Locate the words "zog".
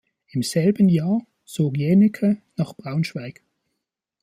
1.45-1.77